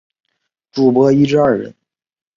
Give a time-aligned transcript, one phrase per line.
[0.71, 1.75] 主薄一至二人。